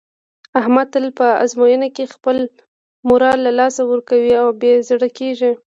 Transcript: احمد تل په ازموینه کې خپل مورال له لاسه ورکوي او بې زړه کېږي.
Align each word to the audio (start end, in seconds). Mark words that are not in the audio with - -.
احمد 0.59 0.87
تل 0.93 1.05
په 1.19 1.27
ازموینه 1.43 1.87
کې 1.95 2.11
خپل 2.15 2.37
مورال 3.09 3.37
له 3.47 3.51
لاسه 3.59 3.81
ورکوي 3.91 4.33
او 4.41 4.47
بې 4.59 4.71
زړه 4.89 5.07
کېږي. 5.17 5.51